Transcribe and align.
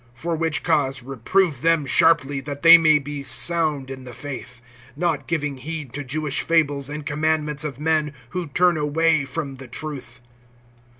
For 0.15 0.35
which 0.35 0.63
cause 0.63 1.03
reprove 1.03 1.61
them 1.61 1.85
sharply, 1.85 2.41
that 2.41 2.63
they 2.63 2.75
may 2.79 2.97
be 2.97 3.21
sound 3.21 3.91
in 3.91 4.03
the 4.03 4.15
faith; 4.15 4.59
(14)not 4.99 5.27
giving 5.27 5.57
heed 5.57 5.93
to 5.93 6.03
Jewish 6.03 6.41
fables, 6.41 6.89
and 6.89 7.05
commandments 7.05 7.63
of 7.63 7.79
men, 7.79 8.11
who 8.29 8.47
turn 8.47 8.77
away 8.77 9.25
from 9.25 9.57
the 9.57 9.67
truth. 9.67 10.19